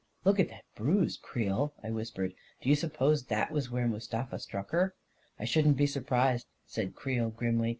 [0.25, 4.71] "Look at that bruise, Creel," I whispered." Do you suppose that was where Mustafa struck
[4.71, 4.95] her?""
[5.39, 7.69] I shouldn't be surprised," said Creel, grimly.